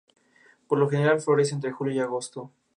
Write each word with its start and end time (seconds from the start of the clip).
Por 0.67 0.79
lo 0.79 0.89
general, 0.89 1.21
florece 1.21 1.53
entre 1.53 1.71
julio 1.71 1.93
y 1.93 1.99
agosto. 1.99 2.49